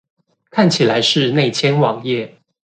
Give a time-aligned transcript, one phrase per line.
[0.49, 2.31] 看起來是內嵌網頁